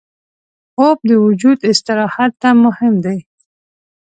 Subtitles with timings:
[0.71, 3.19] خوب د وجود استراحت ته مهم دی